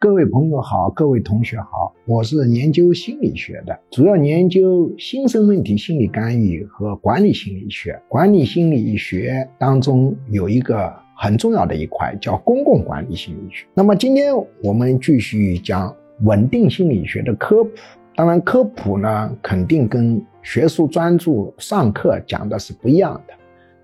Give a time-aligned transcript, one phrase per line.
[0.00, 8.00] 各位朋友好，各位同学好，我是研究心理学的，主要研究新生问题心理干预和管理心理学。
[8.06, 13.66] 管理心理学当中有一个很重要的一块叫公共管理心理学。
[13.74, 14.32] 那么今天
[14.62, 15.92] 我们继续讲
[16.22, 17.70] 稳定心理学的科普。
[18.14, 23.34] 当然，科普呢肯定跟学术专注上课讲的是不一样的，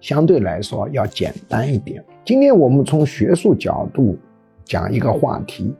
[0.00, 2.00] 相对来说要简单一点。
[2.24, 4.16] 今天我们从学术角度。
[4.66, 5.74] 讲一个话题，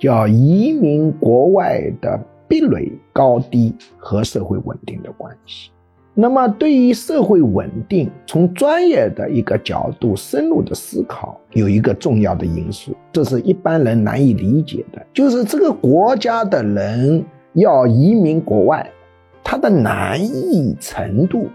[0.00, 2.18] 叫移民国外的
[2.48, 5.70] 壁垒高低和社会稳定的关系。
[6.14, 18.90] 那么，对于社会稳定，从专业的一个角度深入的思考，有一个重要的因素，这是一般人难以理解的，就是这个国家的人要移民国外，
[19.44, 21.46] 它的难易程度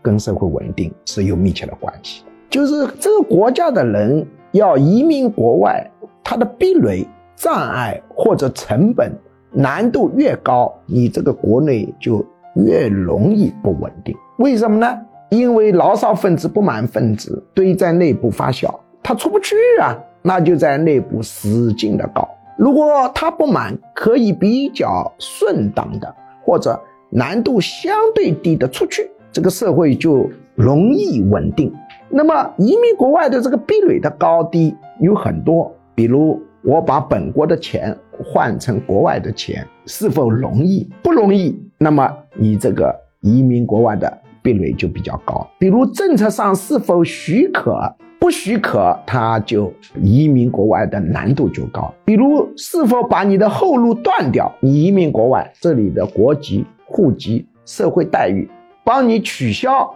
[0.00, 2.22] 跟社会稳定是有密切的关系。
[2.48, 5.90] 就是这个国家的人要移民国外。
[6.24, 7.08] 它的壁垒、
[7.38, 9.12] 障碍或者成本
[9.52, 14.16] 难度越高，你这个国内就越容易不稳定。
[14.38, 14.98] 为什么呢？
[15.30, 18.68] 因为牢骚分子、不满分子堆在内部发酵，
[19.02, 22.28] 他出不去啊，那就在内部使劲的搞。
[22.56, 26.12] 如果他不满，可以比较顺当的
[26.44, 26.80] 或者
[27.10, 31.72] 难度相对低的出去，这个社会就容易稳定。
[32.08, 35.72] 那么移民国外的这个壁垒的高低有很多。
[35.94, 40.88] 比如我把本国的钱换成国外的钱，是否容易？
[41.02, 41.56] 不容易。
[41.78, 45.46] 那么你这个移民国外的壁垒就比较高。
[45.58, 47.94] 比如政策上是否许可？
[48.20, 51.94] 不许可，他就移民国外的难度就高。
[52.04, 54.52] 比如是否把你的后路断掉？
[54.58, 58.50] 你移民国外，这里的国籍、户籍、社会待遇
[58.84, 59.88] 帮你取消，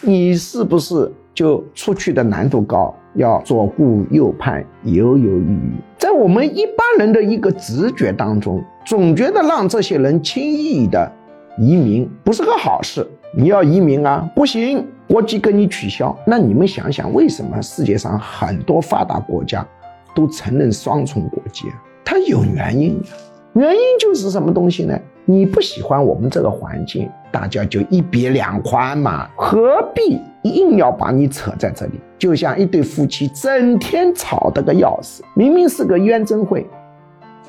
[0.00, 2.94] 你是不是就出去的难度高？
[3.14, 5.72] 要左顾右盼，犹犹豫豫。
[5.98, 11.10] 在我们一般人的一个直觉当中，总觉得让这些人轻易的
[11.58, 13.06] 移民不是个好事。
[13.36, 16.16] 你要移民啊，不行，国籍跟你取消。
[16.26, 19.66] 那你们想想，为什么世界上很多发达国家
[20.14, 21.66] 都承认双重国籍？
[22.04, 23.06] 它有原因的，
[23.54, 24.96] 原因就是什么东西呢？
[25.24, 30.20] 你不喜欢我们这个环境，大家就一别两宽嘛，何必
[30.50, 32.00] 硬要把你扯在这里？
[32.18, 36.66] 就像一对夫妻整天吵得个要死，明明是个冤真会，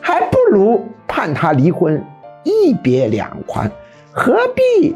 [0.01, 2.03] 还不如判他离婚，
[2.43, 3.71] 一别两宽，
[4.11, 4.95] 何必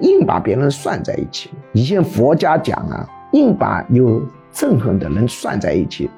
[0.00, 1.50] 硬把别人算在一起？
[1.72, 4.22] 以前佛家讲啊，硬把有
[4.52, 6.10] 憎恨的人算在一起。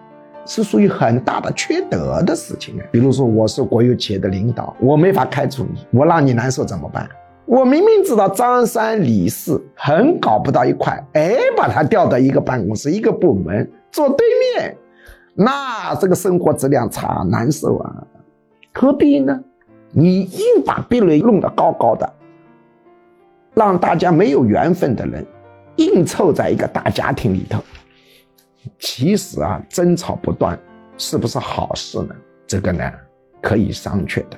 [0.50, 2.74] 是属于很大的缺德的事情！
[2.90, 7.06] 比如说，我是国有企业的领导，我没法开除你，我让你难受怎么办？
[7.48, 14.76] 我明明知道张三李四很搞不到一块，哎，把他调到一个办公室、一个部门坐对面，
[15.32, 18.06] 那这个生活质量差，难受啊！
[18.74, 19.42] 何必呢？
[19.92, 22.12] 你硬把壁垒弄得高高的，
[23.54, 25.24] 让大家没有缘分的人
[25.76, 27.62] 硬凑在一个大家庭里头。
[28.78, 30.58] 其实啊，争吵不断，
[30.98, 32.14] 是不是好事呢？
[32.46, 32.92] 这个呢，
[33.40, 34.36] 可以商榷的。